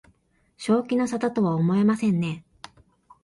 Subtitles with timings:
[0.57, 2.43] 正気の沙汰とは思えませんね